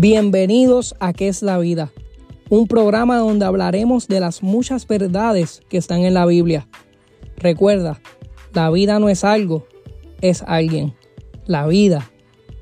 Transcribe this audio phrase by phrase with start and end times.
[0.00, 1.90] Bienvenidos a ¿Qué es la vida?
[2.50, 6.68] Un programa donde hablaremos de las muchas verdades que están en la Biblia.
[7.36, 8.00] Recuerda,
[8.54, 9.66] la vida no es algo,
[10.20, 10.94] es alguien.
[11.46, 12.12] La vida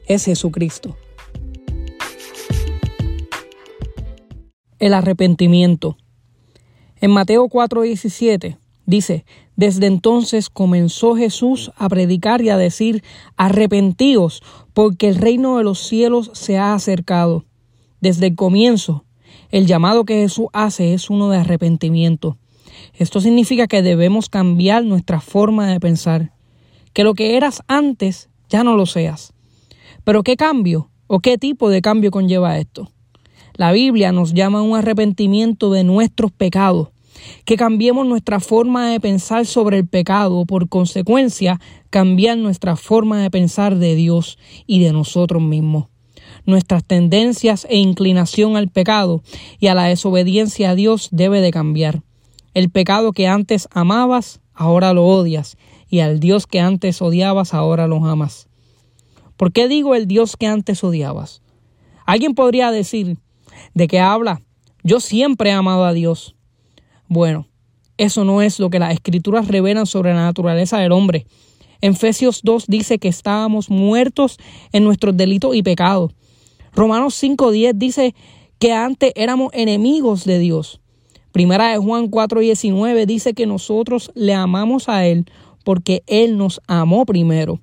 [0.06, 0.96] es Jesucristo.
[4.78, 5.98] El arrepentimiento.
[7.02, 8.56] En Mateo 4:17
[8.86, 9.24] dice,
[9.56, 13.02] desde entonces comenzó Jesús a predicar y a decir,
[13.36, 14.42] arrepentíos,
[14.72, 17.44] porque el reino de los cielos se ha acercado.
[18.00, 19.04] Desde el comienzo,
[19.50, 22.38] el llamado que Jesús hace es uno de arrepentimiento.
[22.94, 26.32] Esto significa que debemos cambiar nuestra forma de pensar,
[26.92, 29.32] que lo que eras antes ya no lo seas.
[30.04, 32.90] Pero ¿qué cambio o qué tipo de cambio conlleva esto?
[33.54, 36.88] La Biblia nos llama a un arrepentimiento de nuestros pecados,
[37.44, 43.30] que cambiemos nuestra forma de pensar sobre el pecado, por consecuencia, cambiar nuestra forma de
[43.30, 45.86] pensar de Dios y de nosotros mismos.
[46.44, 49.22] Nuestras tendencias e inclinación al pecado
[49.58, 52.02] y a la desobediencia a Dios debe de cambiar.
[52.54, 55.56] El pecado que antes amabas, ahora lo odias,
[55.88, 58.48] y al Dios que antes odiabas, ahora lo amas.
[59.36, 61.42] ¿Por qué digo el Dios que antes odiabas?
[62.06, 63.18] Alguien podría decir,
[63.74, 64.40] ¿de qué habla?
[64.82, 66.35] Yo siempre he amado a Dios.
[67.08, 67.46] Bueno,
[67.98, 71.26] eso no es lo que las escrituras revelan sobre la naturaleza del hombre.
[71.80, 74.38] En Efesios 2 dice que estábamos muertos
[74.72, 76.12] en nuestros delitos y pecados.
[76.74, 78.14] Romanos 5.10 dice
[78.58, 80.80] que antes éramos enemigos de Dios.
[81.32, 85.26] Primera de Juan 4.19 dice que nosotros le amamos a Él
[85.64, 87.60] porque Él nos amó primero.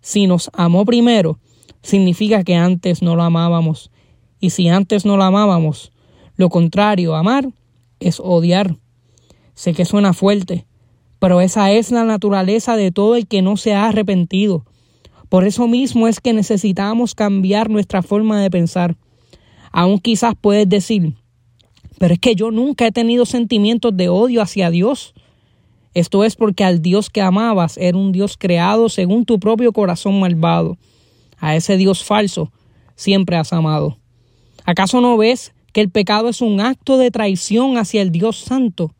[0.00, 1.38] Si nos amó primero,
[1.82, 3.90] significa que antes no lo amábamos.
[4.38, 5.92] Y si antes no lo amábamos,
[6.36, 7.48] lo contrario, amar
[8.00, 8.76] es odiar.
[9.54, 10.66] Sé que suena fuerte,
[11.18, 14.64] pero esa es la naturaleza de todo el que no se ha arrepentido.
[15.28, 18.96] Por eso mismo es que necesitamos cambiar nuestra forma de pensar.
[19.70, 21.14] Aún quizás puedes decir,
[21.98, 25.14] pero es que yo nunca he tenido sentimientos de odio hacia Dios.
[25.94, 30.18] Esto es porque al Dios que amabas era un Dios creado según tu propio corazón
[30.18, 30.78] malvado.
[31.38, 32.50] A ese Dios falso
[32.96, 33.98] siempre has amado.
[34.64, 38.94] ¿Acaso no ves que el pecado es un acto de traición hacia el Dios Santo?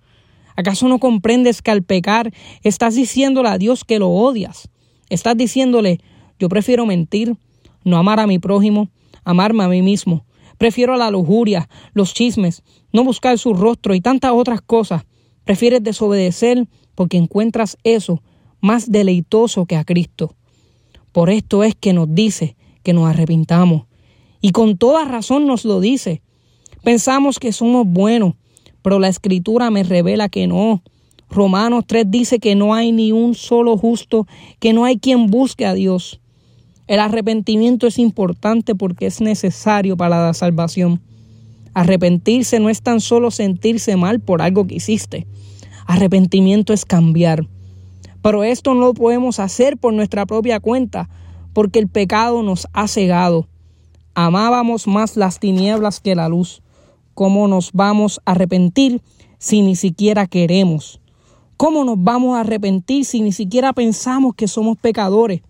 [0.56, 2.32] ¿Acaso no comprendes que al pecar
[2.62, 4.68] estás diciéndole a Dios que lo odias?
[5.08, 6.00] Estás diciéndole,
[6.38, 7.36] yo prefiero mentir,
[7.84, 8.88] no amar a mi prójimo,
[9.24, 10.24] amarme a mí mismo.
[10.58, 15.04] Prefiero la lujuria, los chismes, no buscar su rostro y tantas otras cosas.
[15.44, 18.22] Prefieres desobedecer porque encuentras eso
[18.60, 20.34] más deleitoso que a Cristo.
[21.12, 23.84] Por esto es que nos dice que nos arrepintamos.
[24.40, 26.22] Y con toda razón nos lo dice.
[26.82, 28.34] Pensamos que somos buenos,
[28.80, 30.82] pero la escritura me revela que no.
[31.28, 34.26] Romanos 3 dice que no hay ni un solo justo,
[34.58, 36.20] que no hay quien busque a Dios.
[36.86, 41.02] El arrepentimiento es importante porque es necesario para la salvación.
[41.74, 45.26] Arrepentirse no es tan solo sentirse mal por algo que hiciste.
[45.86, 47.46] Arrepentimiento es cambiar.
[48.22, 51.10] Pero esto no lo podemos hacer por nuestra propia cuenta,
[51.52, 53.48] porque el pecado nos ha cegado.
[54.14, 56.62] Amábamos más las tinieblas que la luz
[57.14, 59.02] ¿Cómo nos vamos a arrepentir
[59.38, 61.00] si ni siquiera queremos?
[61.56, 65.42] ¿Cómo nos vamos a arrepentir si ni siquiera pensamos que somos pecadores?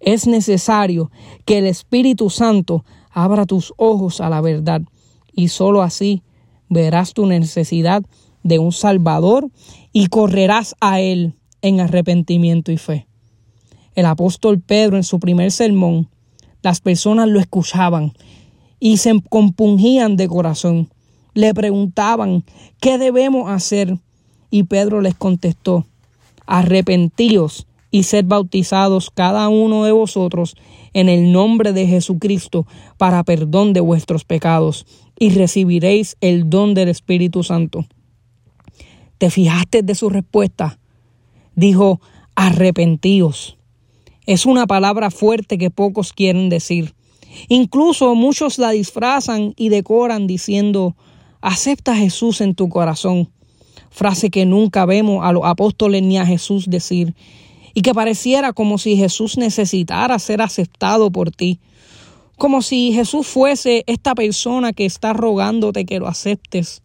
[0.00, 1.10] Es necesario
[1.44, 4.82] que el Espíritu Santo abra tus ojos a la verdad
[5.32, 6.22] y sólo así
[6.68, 8.02] verás tu necesidad
[8.42, 9.50] de un Salvador
[9.92, 13.08] y correrás a Él en arrepentimiento y fe.
[13.94, 16.10] El apóstol Pedro en su primer sermón,
[16.62, 18.12] las personas lo escuchaban
[18.80, 20.88] y se compungían de corazón.
[21.34, 22.44] Le preguntaban,
[22.80, 23.98] ¿qué debemos hacer?
[24.50, 25.86] Y Pedro les contestó,
[26.46, 30.56] arrepentíos y sed bautizados cada uno de vosotros
[30.94, 32.66] en el nombre de Jesucristo
[32.98, 34.86] para perdón de vuestros pecados
[35.18, 37.84] y recibiréis el don del Espíritu Santo.
[39.18, 40.78] ¿Te fijaste de su respuesta?
[41.54, 42.00] Dijo,
[42.34, 43.58] arrepentíos.
[44.26, 46.94] Es una palabra fuerte que pocos quieren decir.
[47.48, 50.96] Incluso muchos la disfrazan y decoran diciendo,
[51.40, 53.30] acepta a Jesús en tu corazón,
[53.90, 57.14] frase que nunca vemos a los apóstoles ni a Jesús decir,
[57.74, 61.60] y que pareciera como si Jesús necesitara ser aceptado por ti,
[62.36, 66.82] como si Jesús fuese esta persona que está rogándote que lo aceptes,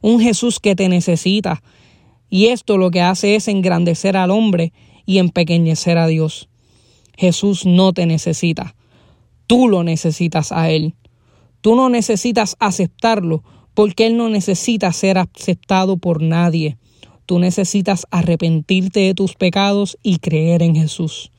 [0.00, 1.62] un Jesús que te necesita,
[2.28, 4.72] y esto lo que hace es engrandecer al hombre
[5.04, 6.48] y empequeñecer a Dios.
[7.16, 8.74] Jesús no te necesita.
[9.52, 10.94] Tú lo necesitas a Él.
[11.60, 13.44] Tú no necesitas aceptarlo
[13.74, 16.78] porque Él no necesita ser aceptado por nadie.
[17.26, 21.32] Tú necesitas arrepentirte de tus pecados y creer en Jesús.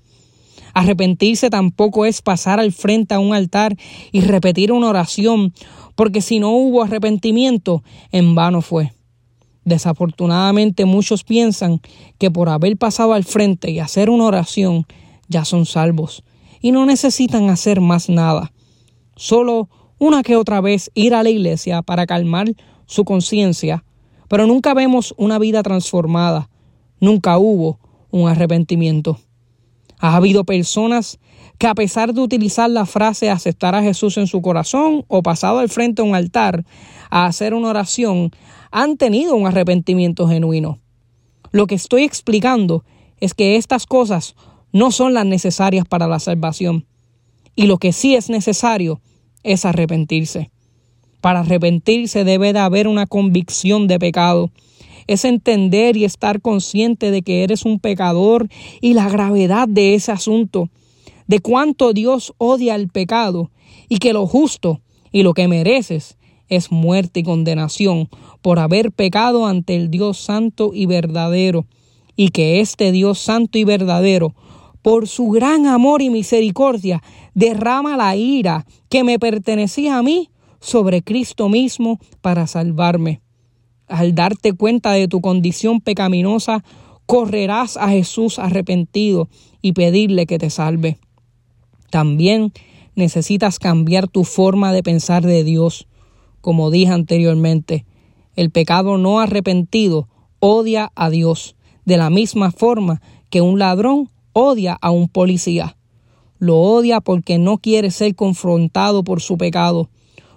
[0.75, 3.75] Arrepentirse tampoco es pasar al frente a un altar
[4.11, 5.51] y repetir una oración,
[5.95, 7.81] porque si no hubo arrepentimiento,
[8.11, 8.93] en vano fue.
[9.65, 11.81] Desafortunadamente muchos piensan
[12.19, 14.85] que por haber pasado al frente y hacer una oración
[15.29, 16.23] ya son salvos
[16.63, 18.53] y no necesitan hacer más nada.
[19.17, 19.69] Solo
[19.99, 22.47] una que otra vez ir a la iglesia para calmar
[22.85, 23.83] su conciencia,
[24.29, 26.49] pero nunca vemos una vida transformada,
[27.01, 27.79] nunca hubo
[28.11, 29.19] un arrepentimiento.
[29.99, 31.19] Ha habido personas
[31.57, 35.59] que a pesar de utilizar la frase aceptar a Jesús en su corazón o pasado
[35.59, 36.65] al frente a un altar
[37.09, 38.31] a hacer una oración,
[38.71, 40.79] han tenido un arrepentimiento genuino.
[41.51, 42.85] Lo que estoy explicando
[43.19, 44.35] es que estas cosas
[44.73, 46.85] no son las necesarias para la salvación.
[47.55, 48.99] Y lo que sí es necesario
[49.43, 50.51] es arrepentirse.
[51.21, 54.51] Para arrepentirse debe de haber una convicción de pecado.
[55.07, 58.49] Es entender y estar consciente de que eres un pecador
[58.81, 60.69] y la gravedad de ese asunto,
[61.27, 63.51] de cuánto Dios odia el pecado
[63.87, 64.81] y que lo justo
[65.11, 66.17] y lo que mereces
[66.49, 68.09] es muerte y condenación
[68.41, 71.65] por haber pecado ante el Dios santo y verdadero,
[72.15, 74.35] y que este Dios santo y verdadero,
[74.83, 77.01] por su gran amor y misericordia,
[77.33, 83.21] derrama la ira que me pertenecía a mí sobre Cristo mismo para salvarme.
[83.87, 86.63] Al darte cuenta de tu condición pecaminosa,
[87.05, 89.29] correrás a Jesús arrepentido
[89.61, 90.97] y pedirle que te salve.
[91.89, 92.51] También
[92.95, 95.87] necesitas cambiar tu forma de pensar de Dios.
[96.41, 97.85] Como dije anteriormente,
[98.35, 100.09] el pecado no arrepentido
[100.39, 101.55] odia a Dios,
[101.85, 105.77] de la misma forma que un ladrón odia a un policía.
[106.39, 109.89] Lo odia porque no quiere ser confrontado por su pecado.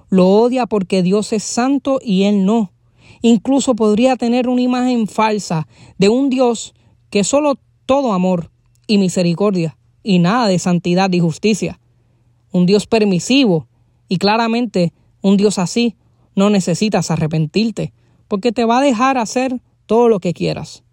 [0.09, 2.73] Lo odia porque Dios es santo y él no.
[3.23, 5.67] Incluso podría tener una imagen falsa
[5.99, 6.75] de un Dios
[7.11, 8.51] que solo todo amor
[8.87, 11.81] y misericordia y nada de santidad y justicia.
[12.53, 13.67] Un Dios permisivo
[14.09, 14.93] y claramente
[15.23, 15.97] un Dios así
[16.37, 17.93] no necesitas arrepentirte,
[18.29, 20.85] porque te va a dejar hacer todo lo que quieras.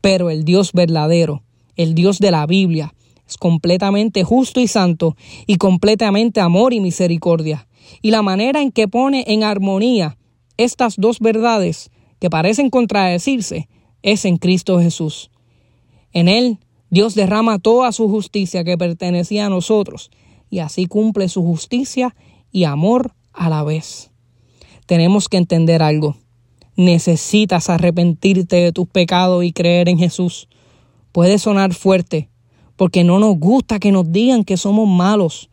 [0.00, 1.42] Pero el Dios verdadero,
[1.82, 2.94] el Dios de la Biblia,
[3.26, 5.16] es completamente justo y santo
[5.46, 7.68] y completamente amor y misericordia.
[8.02, 10.18] Y la manera en que pone en armonía
[10.56, 13.68] estas dos verdades que parecen contradecirse
[14.02, 15.30] es en Cristo Jesús.
[16.12, 16.58] En Él
[16.90, 20.10] Dios derrama toda su justicia que pertenecía a nosotros
[20.50, 22.16] y así cumple su justicia
[22.50, 24.10] y amor a la vez.
[24.86, 26.16] Tenemos que entender algo.
[26.74, 30.48] Necesitas arrepentirte de tus pecados y creer en Jesús.
[31.12, 32.30] Puede sonar fuerte,
[32.76, 35.50] porque no nos gusta que nos digan que somos malos,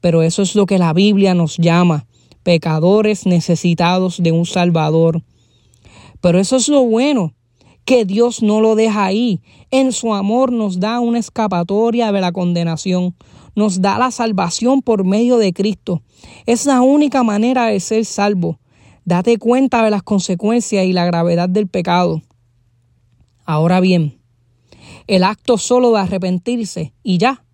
[0.00, 2.06] pero eso es lo que la Biblia nos llama,
[2.42, 5.22] pecadores necesitados de un Salvador.
[6.20, 7.34] Pero eso es lo bueno,
[7.84, 9.40] que Dios no lo deja ahí.
[9.70, 13.14] En su amor nos da una escapatoria de la condenación,
[13.54, 16.02] nos da la salvación por medio de Cristo.
[16.46, 18.60] Es la única manera de ser salvo.
[19.04, 22.22] Date cuenta de las consecuencias y la gravedad del pecado.
[23.44, 24.15] Ahora bien,
[25.06, 27.44] el acto solo de arrepentirse y ya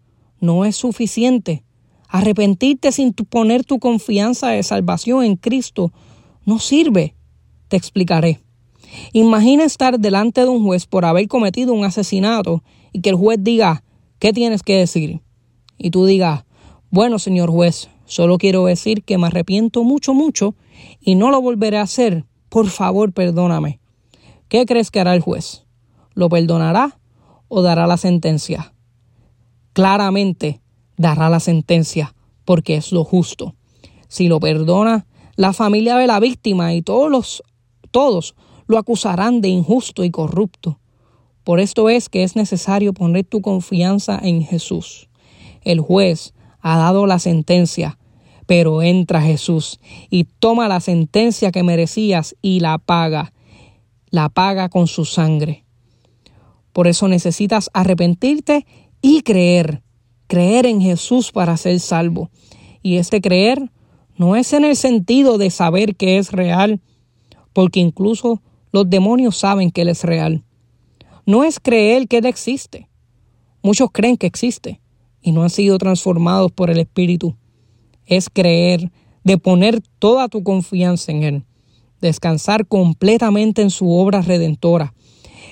[0.40, 1.64] no es suficiente.
[2.08, 5.92] Arrepentirte sin poner tu confianza de salvación en Cristo
[6.44, 7.14] no sirve.
[7.68, 8.40] Te explicaré.
[9.12, 12.62] Imagina estar delante de un juez por haber cometido un asesinato
[12.92, 13.82] y que el juez diga,
[14.18, 15.20] ¿qué tienes que decir?
[15.78, 16.44] Y tú digas,
[16.90, 20.54] bueno, señor juez, solo quiero decir que me arrepiento mucho, mucho
[21.00, 22.26] y no lo volveré a hacer.
[22.50, 23.80] Por favor, perdóname.
[24.48, 25.64] ¿Qué crees que hará el juez?
[26.14, 26.98] ¿Lo perdonará
[27.54, 28.72] o dará la sentencia?
[29.74, 30.62] Claramente
[30.96, 32.14] dará la sentencia
[32.46, 33.54] porque es lo justo.
[34.08, 35.04] Si lo perdona,
[35.36, 37.42] la familia de la víctima y todos los
[37.90, 38.34] todos
[38.68, 40.78] lo acusarán de injusto y corrupto.
[41.44, 45.10] Por esto es que es necesario poner tu confianza en Jesús.
[45.60, 46.32] El juez
[46.62, 47.98] ha dado la sentencia,
[48.46, 49.78] pero entra Jesús
[50.08, 53.34] y toma la sentencia que merecías y la paga,
[54.08, 55.66] la paga con su sangre.
[56.72, 58.66] Por eso necesitas arrepentirte
[59.00, 59.82] y creer,
[60.26, 62.30] creer en Jesús para ser salvo.
[62.82, 63.70] Y este creer
[64.16, 66.80] no es en el sentido de saber que es real,
[67.52, 70.44] porque incluso los demonios saben que Él es real.
[71.26, 72.88] No es creer que Él existe.
[73.62, 74.80] Muchos creen que existe
[75.20, 77.36] y no han sido transformados por el Espíritu.
[78.06, 78.90] Es creer,
[79.24, 81.44] de poner toda tu confianza en Él,
[82.00, 84.94] descansar completamente en su obra redentora.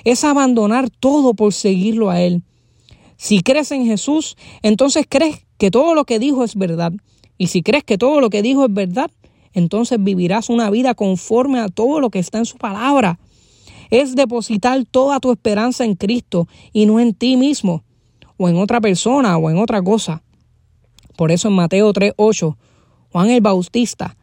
[0.03, 2.43] Es abandonar todo por seguirlo a Él.
[3.17, 6.93] Si crees en Jesús, entonces crees que todo lo que dijo es verdad.
[7.37, 9.11] Y si crees que todo lo que dijo es verdad,
[9.53, 13.19] entonces vivirás una vida conforme a todo lo que está en su palabra.
[13.89, 17.83] Es depositar toda tu esperanza en Cristo y no en ti mismo.
[18.37, 20.23] o en otra persona o en otra cosa.
[21.15, 22.57] Por eso en Mateo 3:8,
[23.11, 24.17] Juan el Bautista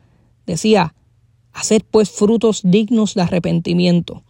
[0.44, 0.92] decía,
[1.52, 4.24] hacer pues frutos dignos de arrepentimiento,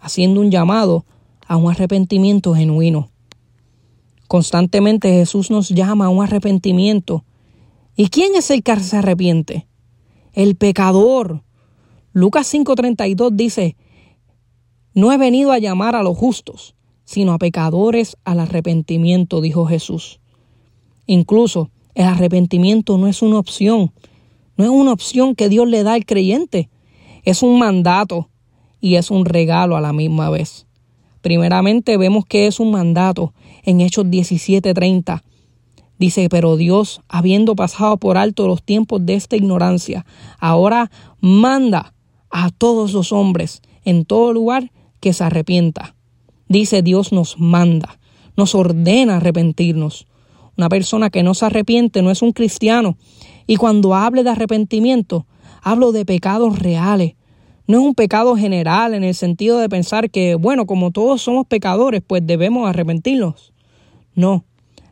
[0.00, 1.04] haciendo un llamado
[1.46, 3.10] a un arrepentimiento genuino.
[4.28, 7.24] Constantemente Jesús nos llama a un arrepentimiento.
[7.96, 9.66] ¿Y quién es el que se arrepiente?
[10.32, 11.42] El pecador.
[12.12, 13.76] Lucas 5:32 dice,
[14.94, 20.20] no he venido a llamar a los justos, sino a pecadores al arrepentimiento, dijo Jesús.
[21.06, 23.92] Incluso el arrepentimiento no es una opción,
[24.56, 26.70] no es una opción que Dios le da al creyente,
[27.24, 28.29] es un mandato
[28.80, 30.66] y es un regalo a la misma vez.
[31.22, 35.22] Primeramente vemos que es un mandato en Hechos 17:30.
[35.98, 40.06] Dice, pero Dios, habiendo pasado por alto los tiempos de esta ignorancia,
[40.38, 41.92] ahora manda
[42.30, 45.94] a todos los hombres en todo lugar que se arrepienta.
[46.48, 47.98] Dice Dios nos manda,
[48.36, 50.06] nos ordena arrepentirnos.
[50.56, 52.96] Una persona que no se arrepiente no es un cristiano.
[53.46, 55.26] Y cuando hable de arrepentimiento,
[55.62, 57.14] hablo de pecados reales,
[57.70, 61.46] no es un pecado general en el sentido de pensar que, bueno, como todos somos
[61.46, 63.52] pecadores, pues debemos arrepentirnos.
[64.16, 64.44] No,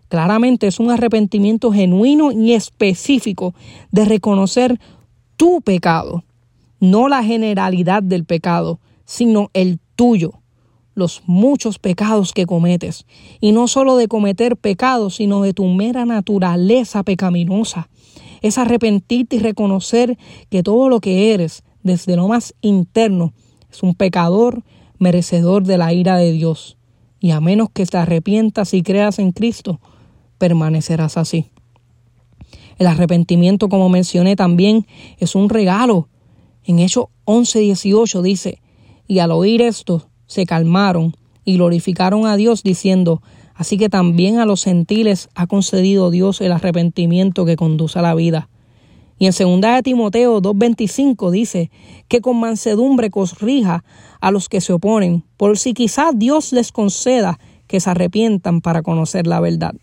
[0.07, 3.53] claramente es un arrepentimiento genuino y específico
[3.91, 4.79] de reconocer
[5.37, 6.23] tu pecado,
[6.79, 10.35] no la generalidad del pecado, sino el tuyo,
[10.95, 13.07] los muchos pecados que cometes,
[13.41, 17.89] y no solo de cometer pecados, sino de tu mera naturaleza pecaminosa.
[18.41, 20.17] Es arrepentirte y reconocer
[20.49, 23.33] que todo lo que eres, desde lo más interno,
[23.71, 24.63] es un pecador
[24.99, 26.77] merecedor de la ira de Dios.
[27.21, 29.81] Y a menos que te arrepientas y creas en Cristo,
[30.39, 31.51] permanecerás así.
[32.79, 34.87] El arrepentimiento, como mencioné también,
[35.19, 36.09] es un regalo.
[36.65, 38.63] En Hechos 11:18 dice,
[39.09, 41.15] y al oír esto, se calmaron
[41.45, 43.23] y glorificaron a Dios diciendo,
[43.55, 48.15] así que también a los gentiles ha concedido Dios el arrepentimiento que conduce a la
[48.15, 48.49] vida.
[49.19, 51.71] Y en 2 de Timoteo 2.25 dice
[52.07, 53.85] que con mansedumbre corrija
[54.21, 58.83] a los que se oponen, por si quizás Dios les conceda que se arrepientan para
[58.83, 59.75] conocer la verdad.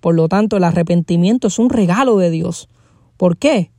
[0.00, 2.68] Por lo tanto, el arrepentimiento es un regalo de Dios.
[3.16, 3.70] ¿Por qué?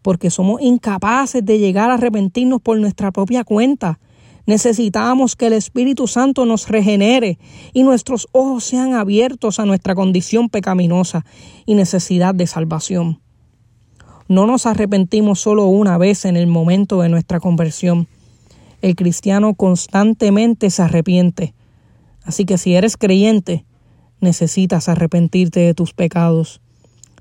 [0.00, 3.98] Porque somos incapaces de llegar a arrepentirnos por nuestra propia cuenta.
[4.46, 7.38] Necesitamos que el Espíritu Santo nos regenere
[7.72, 11.26] y nuestros ojos sean abiertos a nuestra condición pecaminosa
[11.66, 13.25] y necesidad de salvación.
[14.28, 18.08] No nos arrepentimos solo una vez en el momento de nuestra conversión.
[18.82, 21.54] El cristiano constantemente se arrepiente.
[22.24, 23.64] Así que si eres creyente,
[24.20, 26.60] necesitas arrepentirte de tus pecados.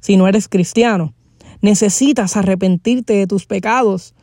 [0.02, 1.14] Si no eres cristiano,
[1.62, 4.16] necesitas arrepentirte de tus pecados.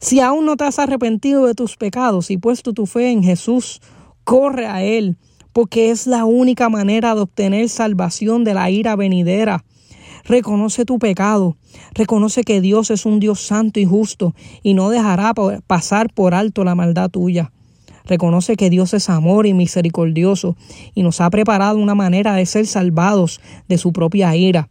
[0.00, 3.80] Si aún no te has arrepentido de tus pecados y puesto tu fe en Jesús,
[4.24, 5.16] corre a Él,
[5.54, 9.64] porque es la única manera de obtener salvación de la ira venidera.
[10.28, 11.56] Reconoce tu pecado,
[11.94, 15.32] reconoce que Dios es un Dios santo y justo y no dejará
[15.66, 17.50] pasar por alto la maldad tuya.
[18.04, 20.54] Reconoce que Dios es amor y misericordioso
[20.94, 24.68] y nos ha preparado una manera de ser salvados de su propia ira.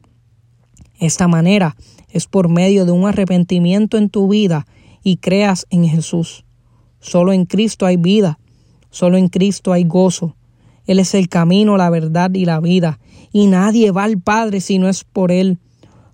[1.00, 1.76] Esta manera
[2.10, 4.68] es por medio de un arrepentimiento en tu vida
[5.04, 6.46] y creas en Jesús.
[7.00, 8.38] Solo en Cristo hay vida,
[8.92, 10.36] solo en Cristo hay gozo.
[10.86, 13.00] Él es el camino, la verdad y la vida,
[13.38, 15.60] y nadie va al Padre si no es por Él.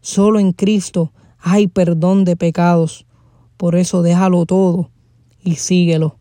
[0.02, 3.06] Solo en Cristo hay perdón de pecados.
[3.56, 4.90] Por eso déjalo todo
[5.42, 6.18] y síguelo.